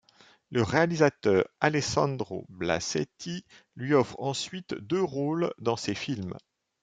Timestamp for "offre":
3.93-4.19